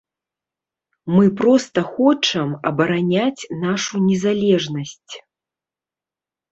[1.15, 5.13] Мы проста хочам абараняць нашу незалежнасць.